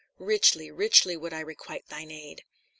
[0.17, 2.43] "Richly, richly would I requite thine aid."